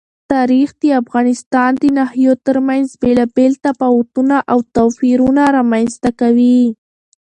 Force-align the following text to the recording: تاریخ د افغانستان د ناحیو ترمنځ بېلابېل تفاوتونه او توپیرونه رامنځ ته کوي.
تاریخ 0.33 0.69
د 0.81 0.83
افغانستان 1.01 1.71
د 1.81 1.83
ناحیو 1.97 2.33
ترمنځ 2.47 2.87
بېلابېل 3.01 3.53
تفاوتونه 3.67 4.35
او 4.51 4.57
توپیرونه 4.75 5.43
رامنځ 5.57 5.91
ته 6.03 6.09
کوي. 6.19 6.59